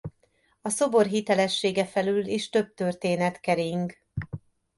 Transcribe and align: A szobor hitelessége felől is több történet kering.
A 0.61 0.69
szobor 0.69 1.05
hitelessége 1.05 1.85
felől 1.85 2.25
is 2.25 2.49
több 2.49 2.73
történet 2.73 3.39
kering. 3.39 3.97